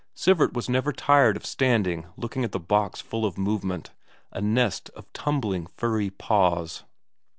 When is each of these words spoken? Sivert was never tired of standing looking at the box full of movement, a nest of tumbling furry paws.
Sivert 0.15 0.53
was 0.53 0.67
never 0.67 0.91
tired 0.91 1.37
of 1.37 1.45
standing 1.45 2.07
looking 2.17 2.43
at 2.43 2.53
the 2.53 2.59
box 2.59 3.01
full 3.01 3.23
of 3.23 3.37
movement, 3.37 3.91
a 4.31 4.41
nest 4.41 4.89
of 4.95 5.13
tumbling 5.13 5.67
furry 5.67 6.09
paws. 6.09 6.83